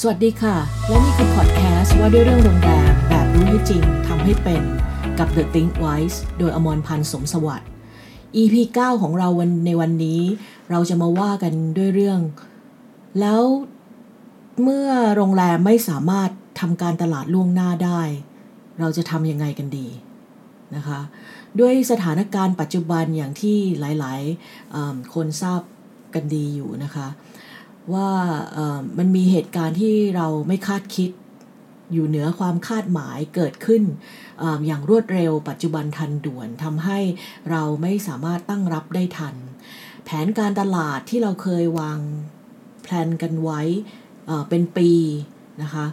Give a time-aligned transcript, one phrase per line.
[0.00, 0.56] สวัสดีค่ะ
[0.88, 4.62] และนี่คือพอดแคสต์ว่าด้วยเรื่องโรงแรมแบบรู้ให้จริงทำให้เป็น
[5.18, 7.68] กับ The Think Wise โดยอมรพันธ์สมสวัสดิ์
[8.36, 10.20] EP 9 ของเราวันในวันนี้
[10.70, 12.20] เราจะมาว่ากันด้วยเรื่อง
[13.20, 13.42] แล้ว
[14.62, 16.30] เมื่อโรงแรมไม่สามารถ
[16.60, 18.00] ทำการตลาดล่วงหน้าได้
[18.80, 19.88] เราจะทำยังไงกันดี
[20.76, 21.00] นะคะ
[21.60, 25.60] ด้วยสถานการณ์ปัจจุบันอย่างที่หลายๆคนทราบ
[26.14, 27.08] กันดีอยู่นะคะ
[27.92, 28.08] ว่า
[28.98, 31.10] มันมีเหตุการณ์ที่เราไม่คาดคิด
[31.92, 33.82] อยู่เหนือความคาดหมายเกิดขึ้น
[34.42, 36.98] ออย่างรวดเร็วปัจจุบันทันด่วนทำให้
[37.50, 39.34] เราไม่สามารถตั้งรับได้ทัน
[40.04, 41.98] แผนการตลาดที่เราเคยวาง
[42.82, 43.60] แผนกันไว้
[44.48, 44.90] เป็นปี
[45.62, 45.86] นะคะ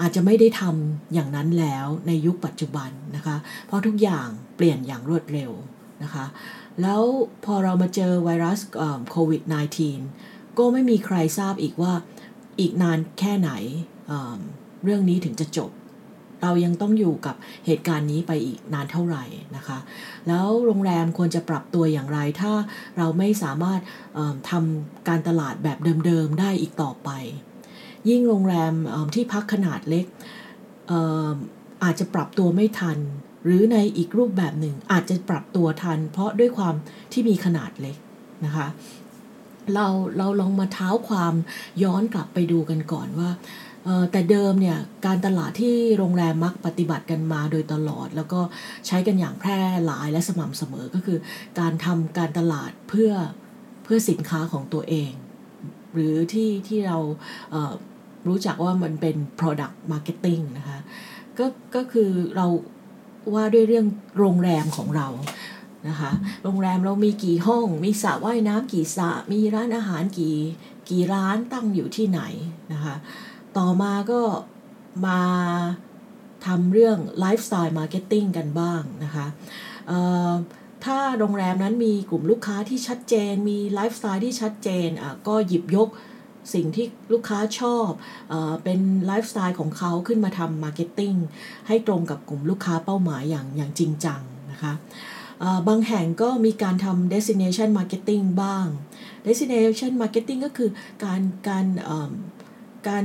[0.00, 5.50] อาจจะไม่ได้ทำอย่างนั้นแล้วในยุคปัจจุบันนะคะ เพราะทุกอย่างเปลี่ยนอย่างรวดเร็ว
[6.02, 6.24] นะคะ
[6.82, 7.02] แล้ว
[7.44, 8.60] พอเรามาเจอไวรัส
[9.10, 11.92] โควิด -19 ก็ไม่มีใครทราบอีกว่า
[12.60, 13.50] อีกนานแค่ไหน
[14.08, 15.70] เเรื่องนี้ถึงจะจบ
[16.42, 19.24] เรายังต้องอยู่กับเหตุการณ์นี้ไปอีกนานเท่าไหร่
[19.56, 19.78] นะคะ
[20.28, 22.52] แล้วโรงแรมควรจะปรับตัวอย่างไร ถ้า
[22.98, 23.80] เราไม่สามารถ
[24.50, 27.10] ทำการตลาดแบบเดิมๆได้อีกต่อไป
[28.08, 28.72] ยิ่งโรงแรม
[29.14, 30.06] ที่พักขนาดเล็ก
[31.84, 32.98] อาจจะปรับตัวไม่ทัน
[33.44, 36.74] หรือในอีกรูปแบบหนึ่งอาจจะปรับตัวทัน เพราะด้วยความ
[37.12, 37.96] ที่มีขนาดเล็ก
[38.44, 38.66] นะคะ
[39.74, 39.86] เรา
[40.18, 41.34] เราลองมาเท้าความ
[41.82, 43.30] ย้อนกลับไปดูกันก่อนว่า
[44.12, 48.40] แต่เดิมเนี่ยการตลาดที่โรงแรมมักปฏิบัติกันมาโดยตลอด แล้วก็
[48.86, 51.18] ใช้กันอย่างแพร่หลายและสม่ำเสมอก็คือ
[51.60, 53.12] การทำการตลาดเพื่อ
[53.84, 55.12] เพื่อสินค้าของตัวเอง
[55.94, 56.98] หรือที่ที่เรา
[58.28, 60.78] รู้จักว่ามันเป็น product marketing นะคะ
[61.38, 62.46] ก็ก็คือเรา
[63.34, 63.86] ว่าด้วยเรื่อง
[64.18, 65.06] โรงแรมของเรา
[65.88, 66.10] นะคะ
[66.42, 70.36] โรงแรมเรามีกี่ห้อง มีสระว่ายน้ำกี่สระ มีร้านอาหารกี่
[70.90, 72.20] กี่ร้านตั้งอยู่ที่ไหน
[72.72, 72.94] นะคะ
[73.56, 74.20] ต่อมาก็
[75.06, 75.20] มา
[76.46, 79.26] ทำเรื่อง lifestyle marketing กันบ้างนะคะ
[80.84, 84.88] ถ้าโรงแรมนั้นมีกลุ่มลูกค้าที่ชัดเจน มีไลฟ์สไตล์ที่ชัดเจน
[85.28, 85.88] ก็หยิบยก
[86.54, 87.88] สิ่งที่ลูกค้าชอบ
[88.28, 88.34] เอ
[88.64, 91.14] เป็นไลฟ์สไตล์ของเขาขึ้นมาทำ marketing
[91.68, 94.20] ให้ตรงกับกลุ่มลูกค้าเป้าหมายอย่างอย่างจริงจัง
[94.50, 94.72] นะคะ
[95.68, 98.66] บางแห่งก็มีการทำ destination marketing บ้าง
[99.26, 100.70] destination marketing ก็คือ
[101.04, 101.66] การการ
[102.88, 103.04] การ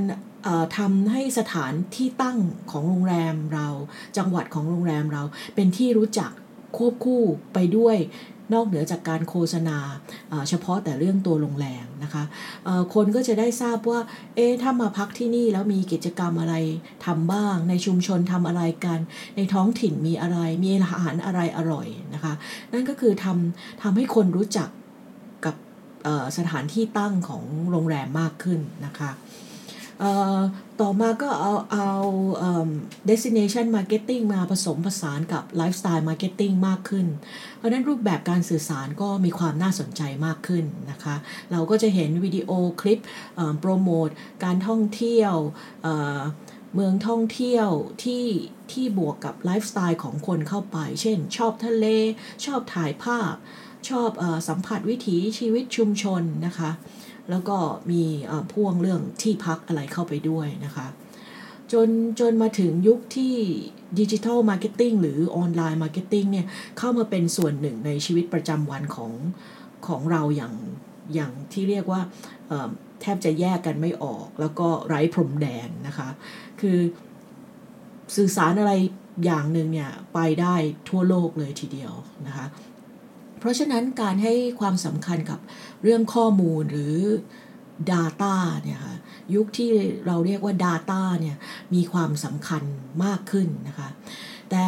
[0.78, 2.38] ทำให้สถานที่ตั้ง
[2.72, 3.68] ของโรงแรมเรา
[4.18, 5.24] จังหวัดของโรงแรมเรา
[5.56, 6.32] เป็นที่รู้จัก
[6.78, 7.24] ควบคู่
[7.54, 7.98] ไปด้วย
[8.54, 9.78] นอกเหนือจากการโฆษณา
[10.50, 12.24] เฉพาะแต่เรื่องตัวโรงแรมนะคะ
[12.94, 14.00] คนก็จะได้ทราบว่า
[14.36, 16.56] เอ๊ะถ้ามาพักที่นี่แล้วมีกิจกรรมอะไร
[17.06, 19.00] ทำบ้าง ในชุมชนทำอะไรกัน
[19.38, 22.34] ในท้องถิ่นมีอะไร มีอาหารอะไรอร่อยนะคะ
[22.74, 24.70] นั่นก็คือทำทำให้คนรู้จัก
[25.46, 25.56] กับ
[26.38, 29.12] สถานที่ตั้งของโรงแรมมากขึ้นนะคะ
[30.82, 31.90] ต่อมาก็เอาเอา
[33.10, 37.08] destination marketing มาผสมผสานกับ lifestyle marketing มากขึ้น
[37.58, 41.16] เพราะนั้นรูปแบบการสื่อสารก็มีความน่าสนใจมากขึ้นนะคะ
[41.52, 42.52] เราก็จะเห็นวิดีโอ
[42.82, 43.00] คลิป
[43.60, 44.10] โปรโมท
[44.44, 45.34] การท่องเที่ยว
[46.74, 47.68] เมืองท่องเที่ยว
[48.04, 48.26] ที่
[48.72, 51.86] ที่บวกกับไลฟ์สไตล์ของคนเข้าไป เช่น ชอบทะเล
[52.46, 53.34] ชอบถ่ายภาพ
[53.90, 56.72] ชอบอสัมผัสวิถีชีวิตชุมชนนะคะ
[57.30, 57.58] แล้วก็
[57.92, 58.04] มี
[58.52, 60.88] พ่วงเรื่องที่พักอะไรเข้าไปด้วยนะคะ
[61.72, 63.36] จนจนมาถึงยุคที่
[64.00, 66.46] digital marketing หรือ online marketing เนี่ย
[66.78, 69.12] เข้ามาเป็นส่วนหนึ่งในชีวิตประจำวันของ
[69.88, 70.54] ของเราอย่าง
[71.14, 72.02] อย่างที่เรียกว่า
[73.02, 76.10] แทบจะแยกกันไม่ออก แล้วก็ไร้พรมแดนนะคะ
[76.62, 76.78] คือ
[78.16, 78.74] สื่อสารอะไร
[79.26, 80.56] อย่างหนึ่งเนี่ยไปได้
[80.90, 81.94] ทั่วโลกเลยทีเดียว
[82.28, 82.46] นะคะ
[83.40, 85.40] เพราะฉะนั้นการให้ความสำคัญกับ
[85.84, 86.96] เรื่องข้อมูลหรือ
[87.92, 88.96] Data เนี่ยค่ะ
[89.36, 89.70] ยุคที่
[90.08, 91.36] เราเรียกว่า Data เนี่ย
[91.74, 92.64] มีความสำคัญ
[93.04, 93.90] มากขึ้นนะคะ
[94.52, 94.66] แต่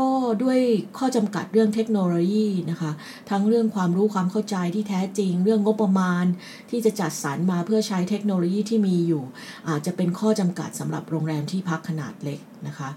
[0.00, 0.10] ก็
[0.42, 0.58] ด้วย
[0.98, 2.92] ข้อจำกัดเรื่องเทคโนโลยีนะคะ
[3.30, 6.24] ทั้งเรื่องความรู้ความเข้าใจที่แท้จริง เรื่องงบประมาณ
[6.70, 9.24] ที่จะจัดสรรมาเพื่อใช้เทคโนโลยีที่มีอยู่
[9.68, 12.90] อาจจะเป็นข้อจำกัดสำหรับโรงแรมที่พักขนาดเล็กนะคะ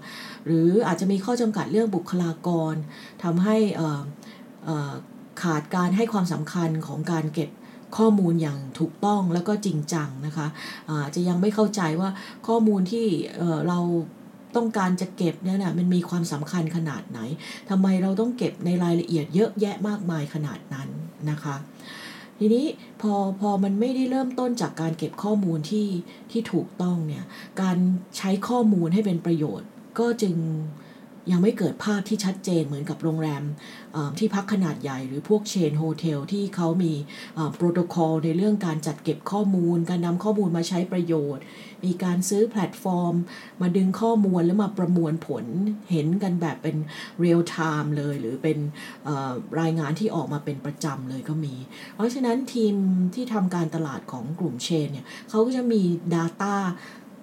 [0.46, 2.74] หรืออาจจะมีข้อจำกัดเรื่องบุคลากร
[3.22, 3.56] ทำให้
[5.42, 7.50] ขาดการให้ความสำคัญของการเก็บ
[7.96, 12.10] ข้อมูลอย่างถูกต้องแล้วก็จริงจังนะคะะจะยังไม่เข้าใจว่า
[12.46, 13.06] ข้อมูลที่
[13.68, 13.80] เรา
[14.56, 17.18] ต้องการจะเก็บเนี่ยนะมันมีความสำคัญขนาดไหน
[17.70, 20.88] ทำไมเราต้องเก็บในรายละเอียดเยอะแยะมากมายขนาดนั้น
[21.30, 21.56] นะคะ
[22.38, 22.66] ทีนี้
[23.00, 25.88] พอพอมันไม่ได้เริ่มต้นจากการเก็บข้อมูลที่
[26.30, 27.24] ที่ถูกต้องเนี่ย
[27.62, 27.76] การ
[28.16, 29.68] ใช้ข้อมูลให้เป็นประโยชน์
[29.98, 30.34] ก็จึง
[31.30, 33.42] ยังไม่เกิดภาพที่ชัดเจนเหมือนกับโรงแรม
[34.18, 36.92] ที่พักขนาดใหญ่หรือพวก chain hotel ที่เขามี
[37.56, 41.42] โปรโตคอลในเรื่องการจัดเก็บข้อมูล การนำข้อมูลมาใช้ประโยชน์
[41.84, 43.14] มีการซื้อแพลตฟอร์ม
[43.60, 45.44] มาดึงข้อมูลแล้วมาประมวลผล
[45.90, 46.76] เห็นกันแบบเป็น
[47.20, 48.58] real-time เลย หรือเป็น
[49.60, 51.54] รายงานที่ออกมาเป็นประจำเลยก็มี
[51.94, 52.74] เพราะฉะนั้นทีม
[53.14, 55.82] ที่ทำการตลาดของกลุ่ม chain เนี่ยเขาก็จะมี
[56.14, 56.54] Data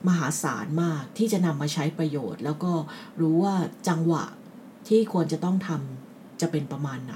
[0.08, 2.74] มหาศาลมากที่จะนำมาใช้ประโยชน์ แล้วก็
[3.22, 3.56] รู้ว่า
[3.88, 4.26] จังหวะ
[4.88, 7.16] ที่ควรจะต้องทำจะเป็นประมาณไหน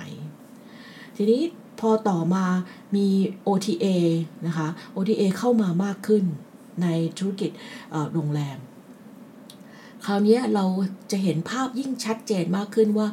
[1.18, 1.42] ทีนี้
[1.80, 2.46] พอต่อมา
[2.96, 3.08] มี
[3.48, 3.86] OTA
[4.48, 6.24] นะคะ OTA เข้ามามากขึ้น
[6.82, 6.88] ใน
[7.18, 7.52] ธุรกิจ
[8.14, 8.58] โรงแรม
[10.06, 10.66] คราวนี้เรา
[11.12, 13.08] จะเห็นภาพยิ่งชัดเจนมากขึ้นว่า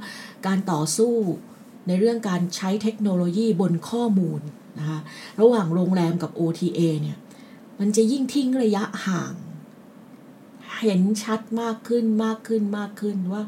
[0.46, 1.14] การต่อสู้
[1.86, 4.40] ในเรื่องการใช้เทคโนโลยีบนข้อมูล
[4.78, 4.98] นะคะ
[5.40, 7.16] ระหว่างโรงแรมกับ OTA เนี่ย
[7.80, 9.32] มันจะยิ่งทิ้งระยะห่าง
[10.82, 13.42] เห็นชัดมากขึ้นมากขึ้นมากขึ้นว่า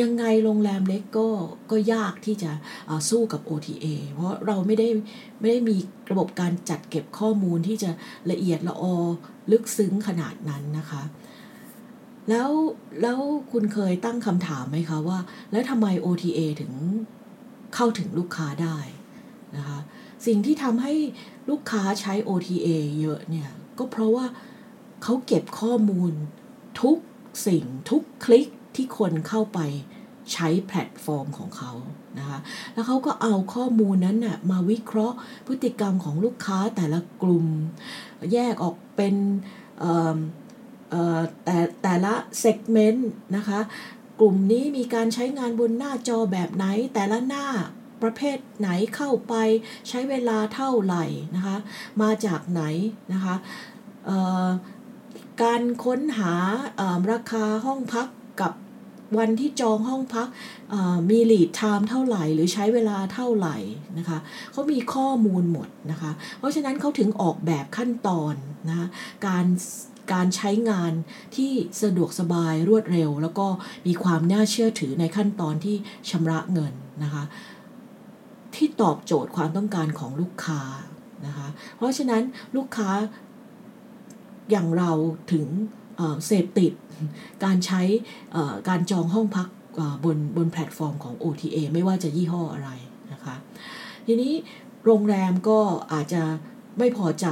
[0.00, 1.28] ยังไงโรงแรมเล็กก็
[1.70, 2.50] ก็ยากที่จะ
[3.08, 4.88] สู้กับ OTA เพราะเราไม่ได้
[5.40, 5.76] ไม่ได้มี
[6.10, 7.90] ระบบการจัดเก็บข้อมูลที่จะ
[8.30, 8.96] ละเอียดละออ
[9.50, 11.02] ลึกซึ้งขนาดนั้นนะคะ
[12.28, 12.50] แล้ว
[13.02, 13.18] แล้ว
[13.52, 15.18] คุณเคยตั้งคำถามไหมคะว่า
[15.52, 16.72] แล้วทำไม OTA ถึง
[17.74, 18.78] เข้าถึงลูกค้าได้
[19.56, 19.78] นะคะ
[20.26, 20.94] สิ่งที่ทำให้
[21.50, 22.68] ลูกค้าใช้ OTA
[23.00, 24.26] เยอะเนี่ย ก็เพราะว่า
[25.02, 26.12] เขาเก็บข้อมูล
[26.82, 26.98] ทุก
[27.46, 29.60] สิ่งทุกคลิกที่คนเข้าไป
[30.32, 31.72] ใช้แพลตฟอร์มของเขา
[32.18, 32.38] นะคะ
[32.72, 37.46] แล้วเขาก็เอาข้อมูลนั้นน่ะมาวิเคราะห์พฤติกรรมของลูกค้าแต่ละกลุ่ม
[38.32, 39.14] แยกออกเป็น
[41.44, 43.60] แต่แต่ละเซกเมนต์นะคะ
[44.20, 47.46] กลุ่มนี้มีการใช้งานบนหน้าจอแบบไหน แต่ละหน้า
[48.02, 49.34] ประเภทไหนเข้าไป
[49.88, 51.04] ใช้เวลาเท่าไหร่
[51.36, 51.56] นะคะ
[52.02, 52.62] มาจากไหน
[53.12, 53.34] นะคะ
[55.42, 56.32] การค้นหา
[57.12, 58.08] ราคาห้องพัก
[58.40, 58.52] กับ
[59.18, 60.28] วันที่จองห้องพัก
[61.10, 63.56] มี lead time เท่าไหร่ หรือใช้เวลาเท่าไหร่
[63.98, 64.18] นะคะ
[64.52, 68.34] เขามีข้อมูลหมดนะคะ เพราะฉะนั้นเขาถึงออกแบบขั้นตอน
[68.68, 68.88] นะ
[69.26, 69.46] การ
[70.12, 70.92] การใช้งาน
[71.36, 73.46] ที่สะดวกสบายรวดเร็ว แล้วก็
[73.86, 75.76] มีความน่าเชื่อถือในขั้นตอนที่
[76.10, 76.72] ชำระเงิน
[77.04, 77.24] นะคะ
[78.54, 80.62] ที่ตอบโจทย์ความต้องการของลูกค้า
[81.26, 82.22] นะคะ เพราะฉะนั้น
[82.56, 82.90] ลูกค้า
[84.50, 84.90] อย่างเรา
[85.32, 85.46] ถึง
[86.26, 86.72] เสพติด
[87.44, 87.82] การใช้
[88.68, 89.48] การจองห้องพัก
[90.04, 92.70] บนบนแพลตฟอร์มของ OTA ไม่ว่าจะยี่ห้ออะไร
[93.12, 93.34] นะคะ
[94.06, 94.32] ทีนี้
[94.84, 95.58] โรงแรมก็
[95.92, 96.22] อาจจะ
[96.78, 97.26] ไม่พอใจ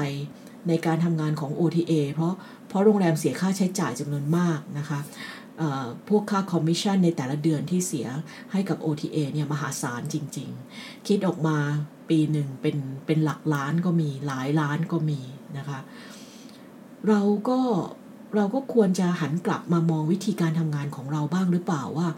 [0.69, 2.35] ในการทำงานของ OTA เพราะ
[2.69, 5.01] เพราะโรงแรมเสียค่าใช้จ่ายจำนวนมากนะคะ
[6.09, 8.07] พวกค่าคอมมิชชั่นในแต่ละเดือนที่เสีย
[8.53, 11.57] ให้กับ OTA เนี่ยมหาศาลจริง ๆ คิดออกมา
[12.09, 12.77] ปีหนึ่งเป็น
[13.07, 15.21] เป็นหลักล้านก็มีหลายล้านก็มี
[15.59, 15.79] นะคะ
[17.09, 17.61] เราก็
[18.37, 22.09] เราก็ควรจะหันกลับมามองวิธีการทำงานของเราบ้างหรือเปล่าว่า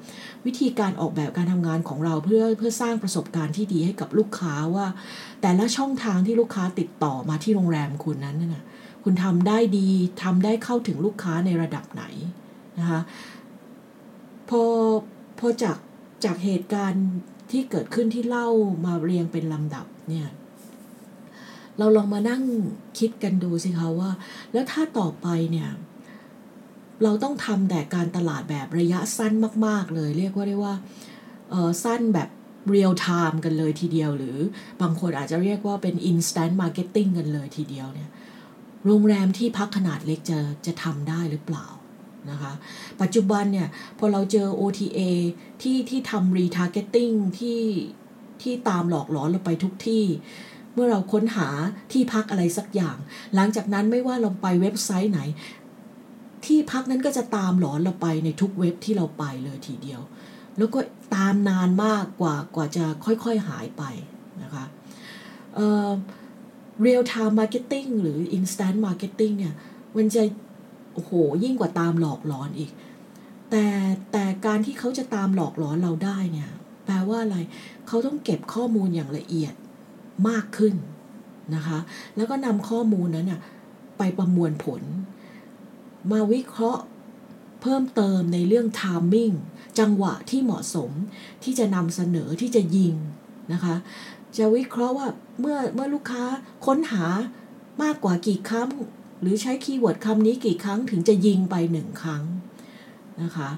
[0.47, 4.87] วิธีการออกแบบการทำงานของเราเพื่อเพื่อสร้างประสบการณ์ที่ดีให้กับลูกค้าว่า
[5.41, 8.65] แต่ละช่องทางที่ลูกค้าติดต่อมาที่โรงแรมคุณนั้นน่ะ
[9.05, 9.89] คุณทำได้ดี
[10.23, 12.05] ทำได้เข้าถึงลูกค้าในระดับไหน
[12.79, 13.01] นะคะ
[14.49, 14.63] พอ
[15.39, 15.77] พอจาก
[16.25, 17.07] จากเหตุการณ์
[17.51, 18.49] ที่เกิดขึ้นที่เล่า
[18.85, 20.29] มาเรียงเป็นลำดับเนี่ย
[21.79, 22.43] เราลองมานั่ง
[22.99, 24.11] คิดกันดูสิคะว่า
[24.53, 25.71] แล้วถ้าต่อไปเนี่ย
[27.03, 29.33] เราต้องทำแต่การตลาดแบบระยะสั้น
[29.67, 30.75] มาก ๆ เลย เรียกว่าได้ว่า
[31.85, 32.29] สั้นแบบ
[32.69, 34.39] real-time กันเลยทีเดียว หรือ
[34.83, 38.11] บางคนอาจจะเรียกว่าเป็น instant marketing กันเลยทีเดียวเนี่ย
[38.87, 41.67] โรงแรมที่พักขนาดเล็กจะจะทำได้หรือเปล่า
[42.31, 42.53] นะคะ
[43.01, 43.69] ปัจจุบันเนี่ย
[43.99, 45.01] พอเราเจอ OTA
[45.63, 47.63] ที่ที่ทำ retargeting ที่
[48.43, 50.05] ที่ตามหลอกหลอนเราไปทุกที่
[50.77, 51.49] เมื่อเราค้นหา
[51.93, 52.97] ที่พักอะไรสักอย่าง
[53.35, 55.21] หลังจากนั้นไม่ว่าเราไปเว็บไซต์ไหน
[56.47, 60.01] ที่พักนั้นก็จะตามหลอนเราไปในทุกเว็บที่เราไปเลยทีเดียว
[60.59, 60.81] แล้วก็
[61.15, 63.83] ตามนานมากกว่ากว่าจะค่อยๆหายไป
[64.43, 64.65] นะคะ
[65.55, 65.89] เอ่อ
[66.85, 69.55] real time marketing หรือ instant marketing เนี่ย
[69.97, 70.23] มันจะ
[70.95, 71.13] โอ้โห
[71.45, 72.71] ยิ่งกว่าตามหลอกหลอนอีก
[73.51, 73.65] แต่
[74.13, 76.51] แต่การที่เขาจะตามหลอกหลอนเราได้เนี่ย
[76.85, 77.37] แปลว่าอะไร
[77.87, 79.55] เขาต้องเก็บข้อมูลอย่างละเอียด
[80.29, 80.75] มากขึ้น
[81.55, 81.79] นะคะ
[82.17, 83.41] แล้วก็นำข้อมูลนั้นน่ะ
[83.99, 84.83] ไปประมวลผล
[86.11, 86.83] มาวิเคราะห์
[87.63, 89.33] เพิ่มเติมในเรื่อง timing
[89.79, 90.91] จังหวะที่เหมาะสม
[91.45, 92.95] ที่จะนำเสนอที่จะยิง
[93.53, 93.77] นะคะ
[94.39, 95.09] จะวิเคราะห์ว่า
[95.41, 96.25] เมื่อเมื่อลูกค้า
[96.67, 97.07] ค้นหา
[97.83, 98.69] มากกว่ากี่ครั้ง
[99.21, 102.23] หรือใช้ keyword คำนี้กี่ครั้งถึงจะยิงไปหนึ่งครั้ง
[103.23, 103.51] นะคะ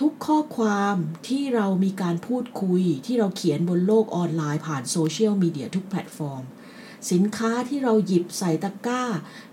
[0.00, 0.96] ทุกข้อความ
[1.28, 6.42] ที่เรามีการพูดคุย ที่เราเขียนบนโลกออนไลน์ผ่านโซเชียลมีเดียทุกแพลตฟอร์ม
[7.12, 9.04] สินค้าที่เราหยิบใส่ตะกร้า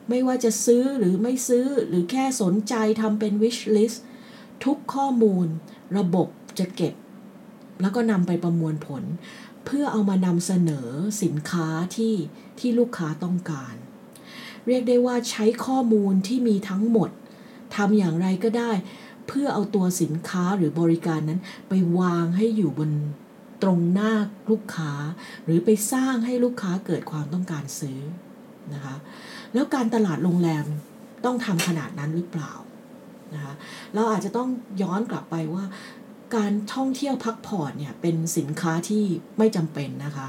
[0.10, 3.98] ไม่ว่าจะซื้อหรือไม่ซื้อหรือแค่สนใจทำเป็น wish list
[4.66, 5.48] ทุกข้อมูล
[5.98, 6.28] ระบบ
[6.60, 6.94] จะเก็บ
[7.82, 9.04] แล้วก็นำไปประมวลผล
[9.66, 10.90] เพื่อเอามานำเสนอ
[11.24, 12.16] สินค้าที่
[12.60, 13.76] ที่ลูกค้าต้องการ
[14.68, 17.10] เรียกได้ว่าใช้ข้อมูลที่มีทั้งหมด
[17.76, 18.72] ทำอย่างไรก็ได้
[19.28, 22.92] เพื่อเอาตัวสินค้าหรือบริการนั้น ไปวางให้อยู่บน
[23.64, 24.12] ตรงหน้า
[24.52, 24.92] ลูกค้า
[25.44, 28.00] หรือไปสร้างให้ลูกค้าเกิดความต้องการซื้อ
[28.74, 28.96] นะคะ
[29.54, 30.66] แล้วการตลาดโรงแรม
[31.26, 32.54] ต้องทำขนาดนั้นหรือเปล่า
[33.34, 33.54] นะคะ
[33.94, 34.50] เราอาจจะต้อง
[34.82, 35.66] ย้อนกลับไปว่า
[36.36, 39.04] การท่องเที่ยวพักผ่อนเนี่ยเป็นสินค้าที่
[39.38, 40.28] ไม่จำเป็นนะคะ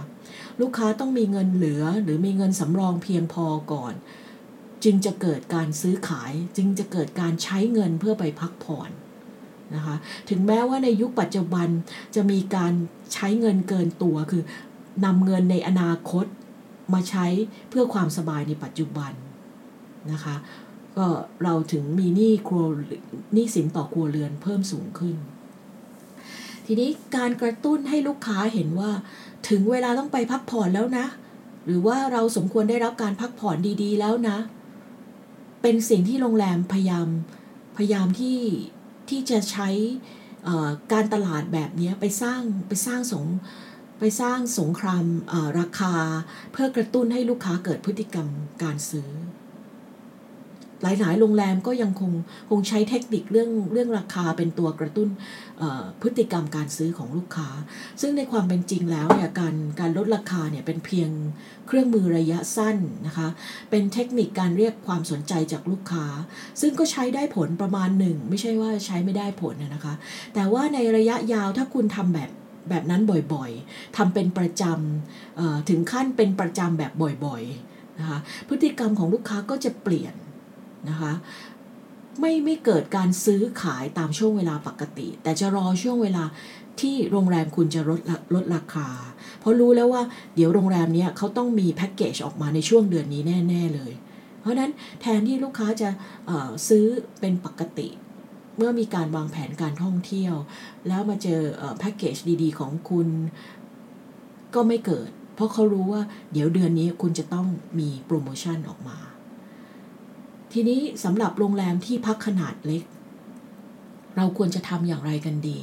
[0.60, 3.94] ลูกค้าต้องมีเงินเหลือหรือมีเงินสำรองเพียงพอก่อน
[4.84, 8.90] จึงจะเกิดการซื้อขายจึงจะเกิดการใช้เงินเพื่อไปพักผ่อน
[9.74, 9.96] นะคะ
[10.28, 11.68] ถึงแม้ว่าในยุคปัจจุบัน
[12.14, 12.72] จะมีการ
[13.12, 14.42] ใช้เงินเกินตัว คือ
[15.04, 16.26] นำเงินในอนาคต
[16.92, 17.26] มาใช้
[17.70, 19.12] เพื่อความสบายในปัจจุบัน
[20.12, 20.36] นะคะ
[20.96, 21.06] ก็
[21.44, 22.64] เราถึงมีหนี้ครัว
[23.34, 25.16] หนี้สินต่อครัวเรือนเพิ่มสูงขึ้น
[26.66, 28.90] ทีนี้การกระตุ้นให้ลูกค้าเห็นว่า
[29.48, 31.06] ถึงเวลาต้องไปพักผ่อนแล้วนะ
[31.66, 34.38] หรือว่าเราสมควรได้รับการพักผ่อนดีๆ แล้วนะ
[35.62, 37.08] เป็นสิ่งที่โรงแรมพยายาม
[37.76, 38.40] พยายามที่
[39.10, 39.68] ที่จะใช้
[40.92, 43.26] การตลาดแบบนี้ไปสร้างไปสร้างสง
[43.98, 45.04] ไปสร้างสงคราม
[45.58, 45.94] ราคา
[46.52, 48.28] เพื่อกระตุ้นให้ลูกค้าเกิดพฤติกรรม
[48.62, 49.08] การซื้อ
[50.82, 52.12] หลาย ๆ โรงแรมก็ยังคง
[52.50, 55.08] คงใช้เทคนิคเรื่องเรื่องราคาเป็นตัวกระตุ้น
[56.02, 57.48] พฤติกรรมการซื้อของลูกค้า
[58.00, 61.10] ซึ่งในความเป็นจริงแล้วเนี่ยการการลดราคาเนี่ยเป็นเพียง
[61.66, 63.28] เครื่องมือระยะสั้นนะคะ
[63.70, 66.06] เป็นเทคนิคการเรียกความสนใจจากลูกค้า
[66.60, 69.94] ซึ่งก็ใช้ได้ผลประมาณหนึ่ง ไม่ใช่ว่าใช้ไม่ได้ผลนะคะ
[70.34, 72.30] แต่ว่าในระยะยาวถ้าคุณทำแบบ
[72.70, 73.02] แบบนั้น
[73.34, 76.92] บ่อยๆทำเป็นประจำถึงขั้นเป็นประจำแบบ
[77.26, 78.18] บ่อยๆนะคะ
[78.48, 80.14] พฤติกรรมของลูกค้าก็จะเปลี่ยน
[80.90, 81.12] นะคะ
[82.20, 86.24] ไม่ไม่เกิดการซื้อขายตามช่วงเวลาปกติ แต่จะรอช่วงเวลา
[86.80, 88.00] ที่โรงแรมคุณจะลด
[88.34, 88.88] ลดราคา
[89.40, 90.02] เพราะรู้แล้วว่า
[90.34, 93.92] เดี๋ยวโรงแรมนี้เขาต้องมีแพ็กเกจออกมาในช่วงเดือนนี้แน่ ๆ เลย
[94.40, 95.88] เพราะนั้นแทนที่ลูกค้าจะ
[96.68, 96.84] ซื้อ
[97.20, 97.88] เป็นปกติ
[98.56, 100.34] เมื่อมีการวางแผนการท่องเที่ยว
[100.88, 101.40] แล้วมาเจอ
[101.78, 103.08] แพ็กเกจดีๆ ของคุณ
[104.54, 106.02] ก็ไม่เกิด เพราะเขารู้ว่า
[106.32, 107.46] เดี๋ยวเดือนนี้คุณจะต้อง
[107.78, 108.98] มีโปรโมชั่นออกมา
[110.52, 112.82] ทีนี้สำหรับโรงแรมที่พักขนาดเล็ก
[114.16, 115.58] เราควรจะทำอย่างไรกันดี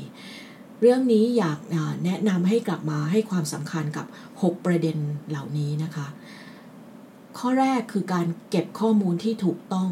[0.82, 1.60] เรื่องนี้อยาก
[2.06, 4.06] แนะนำให้กลับมาให้ความสำคัญกับ
[4.42, 4.98] 6 ประเด็น
[5.30, 6.08] เหล่านี้นะคะ
[7.38, 9.92] ข้อแรกคือการเก็บข้อมูลที่ถูกต้อง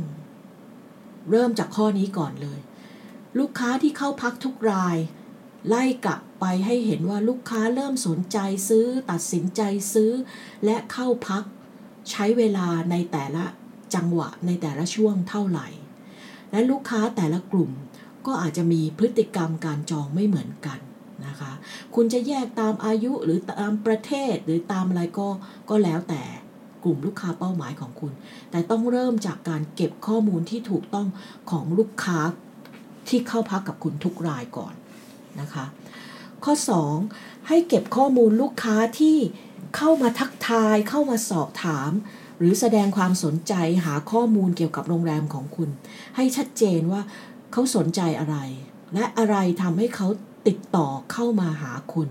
[1.29, 2.59] เริ่มจากข้อนี้ก่อนเลย
[3.39, 4.97] ลูกค้าที่เข้าพักทุกราย
[5.67, 8.37] ไล่กลับไปให้เห็นว่าลูกค้าเริ่มสนใจ
[8.69, 9.61] ซื้อ ตัดสินใจ
[9.93, 10.11] ซื้อ
[10.65, 11.43] และเข้าพัก
[12.11, 13.45] ใช้เวลาในแต่ละ
[13.95, 15.67] จังหวะในแต่ละช่วงเท่าไหร่
[16.51, 17.71] และลูกค้าแต่ละกลุ่ม
[18.25, 20.79] ก็อาจจะมีพฤติกรรมการจองไม่เหมือนกัน
[21.25, 21.51] นะคะ
[21.95, 25.27] คุณจะแยกตามอายุหรือตามประเทศหรือตามอะไรก็
[25.69, 26.23] ก็แล้วแต่
[26.83, 28.13] กลุ่มลูกค้าเป้าหมายของคุณ
[28.51, 31.07] แต่ต้องเริ่มจากการเก็บข้อมูลที่ถูกต้อง
[31.51, 32.19] ของลูกค้า
[33.09, 34.73] ที่เข้าพักกับคุณทุกรายก่อน
[35.39, 35.65] นะคะ
[36.43, 36.53] ข้อ
[36.99, 39.17] 2 ให้เก็บข้อมูลลูกค้าที่
[39.77, 41.91] เข้ามาทักทาย เข้ามาสอบถาม
[42.43, 43.53] รือแสดงความสนใจ
[43.85, 45.69] หาข้อมูลเกี่ยวกับโรงแรมของคุณ
[46.15, 47.01] ให้ชัดเจนว่า
[47.51, 48.37] เขาสนใจอะไร
[48.93, 50.07] และอะไรทำให้เขา
[50.47, 52.09] ติดต่อเข้ามาหาคุณ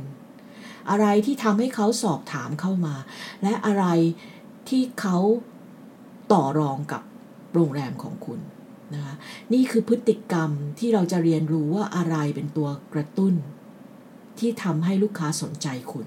[0.90, 2.94] อะไรที่ทำให้เขาสอบถามเข้ามา
[3.42, 3.84] และอะไร
[4.68, 5.18] ที่เขา
[6.32, 7.02] ต่อรองกับ
[7.54, 8.40] โรงแรมของคุณ
[8.94, 9.14] นะคะ
[9.52, 13.34] นี่คือพฤติกรรมที่เราจะเรียนรู้ว่าอะไรเป็นตัวกระตุ้น
[14.38, 16.06] ที่ทำให้ลูกค้าสนใจคุณ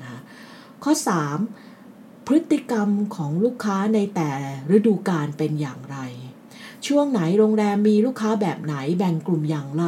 [0.00, 0.20] นะคะ
[0.84, 0.92] ข้อ
[1.30, 1.71] 3.
[2.26, 4.30] พฤติกรรมของลูกค้าในแต่
[4.76, 5.98] ฤดูกาลเป็นอย่างไร
[6.86, 9.86] ช่วงไหนโรงแรมมีลูกค้าแบบไหนแบ่งกลุ่มอย่างไร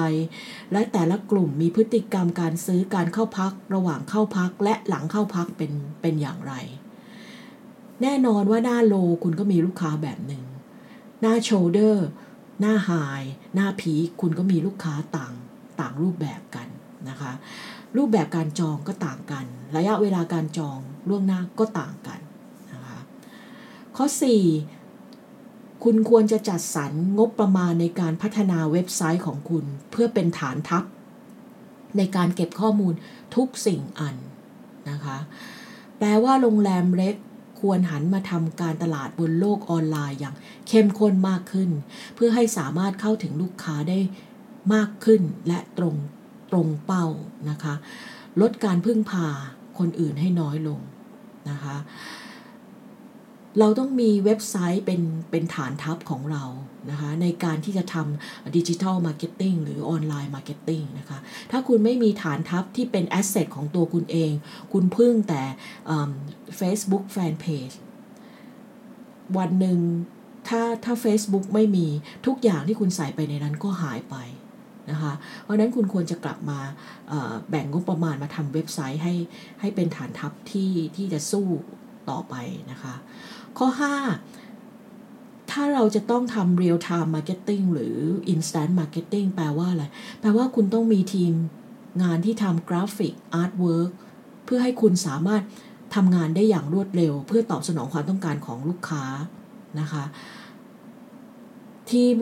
[0.73, 6.55] และแต่ละกลุ่มมีพฤติกรรมการซื้อการเข้าพัก ระหว่างเข้าพักและหลังเข้าพักเป็นเป็นอย่างไร
[8.03, 10.45] แน่นอนว่าหน้าโลคุณก็มีลูกค้าแบบหนึ่ง
[11.21, 12.07] หน้าโชเดอร์
[12.61, 12.91] หน้าไฮ
[13.55, 15.33] หน้าพีคุณก็มีลูกค้าต่าง
[15.81, 16.69] ต่างรูปแบบกัน
[17.09, 17.33] นะคะ
[17.97, 22.21] รูปแบบการจองก็ต่างกัน ระยะเวลาการจองล่วงหน้าก็ต่างกัน
[23.97, 24.07] ข้อ
[24.95, 30.85] 4 คุณควรจะจัดสรรงบประมาณในการพัฒนาเว็บไซต์ของคุณ เพื่อเป็นฐานทัพ
[31.97, 32.95] ในการเก็บข้อมูล
[33.37, 34.17] ทุกสิ่งอัน
[34.91, 35.19] นะคะ
[35.99, 37.15] แปลว่าโรงแรมเล็ก
[37.61, 40.35] ควรหันมาทำการตลาดบนโลกออนไลน์อย่าง
[40.69, 41.71] เข้มข้นมากขึ้น
[42.15, 43.99] เพื่อให้สามารถเข้าถึงลูกค้าได้
[44.75, 45.95] มากขึ้นและตรง
[46.51, 47.07] ตรงเป้า
[47.51, 47.75] นะคะ
[48.41, 49.27] ลดการพึ่งพา
[49.79, 50.81] คนอื่นให้น้อยลง
[51.51, 51.77] นะคะ
[53.59, 56.45] เราต้องมีเว็บไซต์เป็นเป็นฐานทัพของเรา
[56.91, 61.19] นะคะในการที่จะทำ digital marketing หรือ online marketing นะคะ
[61.51, 64.33] ถ้าคุณไม่มีฐานทัพที่เป็นแอสเซทของตัวคุณเอง
[64.73, 65.43] คุณพึ่งแต่
[66.61, 67.75] Facebook Fanpage
[69.39, 69.79] วันหนึ่ง
[70.49, 71.87] ถ้าถ้า Facebook ไม่มี
[72.27, 74.17] ทุกอย่างที่คุณใส่ไปในนั้นก็หายไป
[74.91, 76.61] นะคะเพราะนั้นคุณควรจะกลับมา
[77.51, 79.15] แบ่งงบประมาณมาทำเว็บไซต์ให้
[79.61, 81.49] ให้เป็นฐานทัพที่ที่จะสู้
[82.11, 82.35] ต่อไป
[82.71, 82.95] นะคะ
[83.59, 83.69] ข้อ
[84.41, 87.97] 5 ถ้าเราจะต้องทำ real time marketing หรือ
[88.33, 89.85] instant marketing แปลว่าอะไร
[90.21, 91.33] แปลว่าคุณต้องมีทีม
[92.03, 93.91] งานที่ทำกราฟิก artwork
[94.45, 95.43] เพื่อให้คุณสามารถ
[95.95, 99.05] ทำงานได้อย่างรวดเร็ว เพื่อตอบสนองความต้องการของลูกค้า
[99.81, 100.05] นะคะ
[101.91, 102.17] ทีม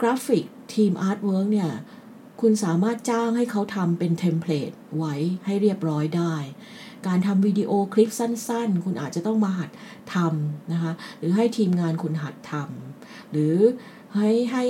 [0.00, 1.70] กราฟิก ทีม artwork เนี่ย
[2.40, 5.14] คุณสามารถจ้างให้เขาทำเป็น template ไว้
[5.46, 6.34] ให้เรียบร้อยได้
[7.06, 9.70] การทำวิดีโอคลิปสั้น ๆ คุณอาจจะต้องมาหัด
[10.14, 13.56] ทำนะคะ หรือให้ทีมงานคุณหัดทำหรือ
[14.16, 14.62] ให้ให้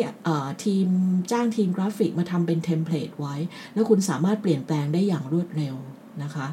[0.64, 0.86] ทีม
[1.32, 3.34] จ้างทีมกราฟิกมาทำเป็น template ไว้
[3.72, 5.76] แล้วคุณสามารถเปลี่ยนแปลงได้อย่างรวดเร็ว
[6.22, 6.46] นะคะ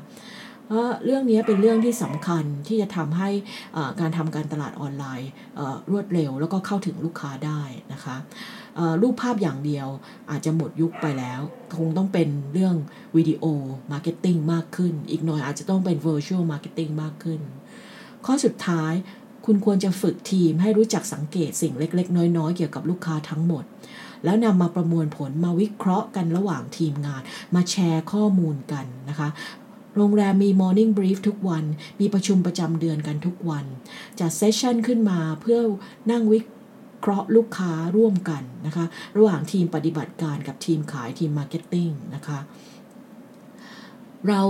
[1.05, 3.29] เรื่องนี้เป็นเรื่องที่สำคัญที่จะทำให้
[3.99, 5.29] การทำการตลาดออนไลน์
[5.91, 7.61] รวดเร็ว แล้วก็เข้าถึงลูกค้าได้
[7.93, 8.15] นะคะ
[9.01, 9.87] รูปภาพอย่างเดียว
[10.31, 11.41] อาจจะหมดยุคไปแล้ว
[11.77, 12.75] คงต้องเป็นเรื่อง
[13.15, 13.43] video
[13.91, 17.39] marketing มากขึ้น อีกหน่อยอาจจะต้องเป็น virtual marketing มากขึ้น
[18.25, 18.93] ข้อสุดท้าย
[19.45, 23.63] คุณควรจะฝึกทีมให้รู้จักสังเกตสิ่งเล็ก ๆ น้อย ๆ เกี่ยวกับลูกค้าทั้งหมด
[24.23, 27.21] แล้วนำมาประมวลผลมาวิเคราะห์กันระหว่างทีมงาน
[27.55, 29.29] มาแชร์ข้อมูลกันนะคะ
[29.95, 31.63] โรงแรมมี Morning Brief ทุกวัน
[31.99, 33.65] มีประชุมประจำเดือนกันทุกวัน
[34.19, 35.59] จัด session ขึ้นมาเพื่อ
[36.11, 36.39] นั่งวิ
[36.99, 38.85] เคราะห์ลูกค้าร่วมกันนะคะ
[39.17, 42.39] ระหว่างทีมปฏิบัติการกับทีมขายทีม marketing นะคะ
[44.27, 44.41] เรา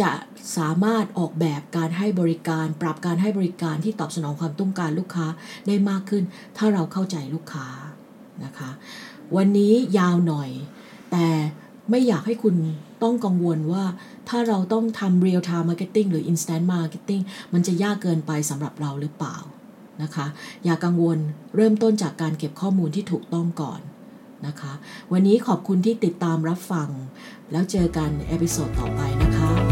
[0.00, 0.12] จะ
[0.56, 5.26] สามารถออกแบบการให้บริการ ปรับการให้บริการที่ตอบสนองความต้องการลูกค้า
[5.66, 6.24] ได้มากขึ้น
[6.56, 7.66] ถ้าเราเข้าใจลูกค้า
[8.44, 8.70] นะคะ
[9.36, 10.50] วันนี้ยาวหน่อย
[11.12, 11.26] แต่
[11.90, 12.54] ไม่อยากให้คุณ
[13.02, 13.84] ต้องกังวลว่า
[14.28, 19.36] ถ้าเราต้องทำ real time marketing หรือ instant marketing มันจะยากเกินไปสำหรับเราหรือเปล่า
[20.02, 20.26] นะคะ
[20.64, 21.18] อย่ากังวล
[21.56, 23.80] เริ่มต้นจากการเก็บข้อมูลที่ถูกต้องก่อน
[24.46, 24.72] นะคะ
[25.12, 26.88] วันนี้ขอบคุณที่ติดตามรับฟัง
[27.52, 29.65] แล้วเจอกัน episode ต่อไปนะคะ